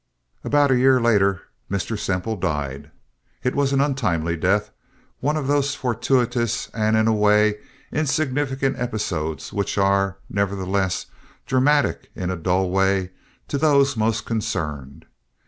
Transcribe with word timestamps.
About 0.43 0.71
a 0.71 0.77
year 0.79 0.99
later, 0.99 1.43
Mr. 1.69 1.95
Semple 1.95 2.35
died. 2.35 2.89
It 3.43 3.53
was 3.53 3.71
an 3.71 3.79
untimely 3.79 4.35
death, 4.35 4.71
one 5.19 5.37
of 5.37 5.45
those 5.45 5.75
fortuitous 5.75 6.69
and 6.73 6.97
in 6.97 7.05
a 7.07 7.13
way 7.13 7.59
insignificant 7.91 8.79
episodes 8.79 9.53
which 9.53 9.77
are, 9.77 10.17
nevertheless, 10.27 11.05
dramatic 11.45 12.09
in 12.15 12.31
a 12.31 12.35
dull 12.35 12.71
way 12.71 13.11
to 13.47 13.59
those 13.59 13.95
most 13.95 14.25
concerned. 14.25 15.05